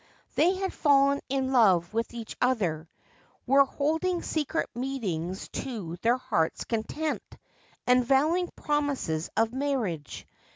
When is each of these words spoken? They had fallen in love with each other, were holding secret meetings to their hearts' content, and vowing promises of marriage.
They 0.33 0.55
had 0.55 0.73
fallen 0.73 1.19
in 1.29 1.51
love 1.51 1.93
with 1.93 2.15
each 2.15 2.35
other, 2.41 2.89
were 3.45 3.65
holding 3.65 4.23
secret 4.23 4.67
meetings 4.73 5.47
to 5.49 5.95
their 6.01 6.17
hearts' 6.17 6.63
content, 6.65 7.21
and 7.85 8.03
vowing 8.03 8.49
promises 8.55 9.29
of 9.37 9.53
marriage. 9.53 10.25